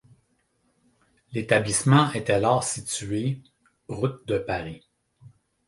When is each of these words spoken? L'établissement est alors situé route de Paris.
L'établissement 1.31 2.11
est 2.13 2.31
alors 2.31 2.63
situé 2.63 3.39
route 3.87 4.27
de 4.27 4.39
Paris. 4.39 4.89